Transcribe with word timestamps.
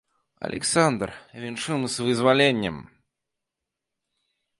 Аляксандр, 0.47 1.11
віншуем 1.43 1.83
з 1.87 1.95
вызваленнем. 2.07 2.77